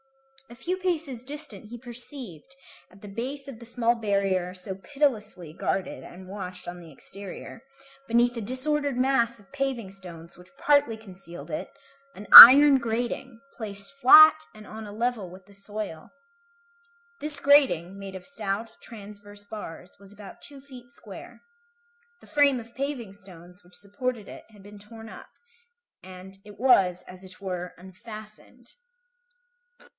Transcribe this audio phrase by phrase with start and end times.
[0.49, 2.55] A few paces distant he perceived,
[2.89, 7.61] at the base of the small barrier so pitilessly guarded and watched on the exterior,
[8.07, 11.69] beneath a disordered mass of paving stones which partly concealed it,
[12.15, 16.09] an iron grating, placed flat and on a level with the soil.
[17.21, 21.43] This grating, made of stout, transverse bars, was about two feet square.
[22.19, 25.29] The frame of paving stones which supported it had been torn up,
[26.03, 28.75] and it was, as it were, unfastened.